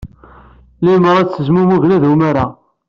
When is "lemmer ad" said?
0.85-1.29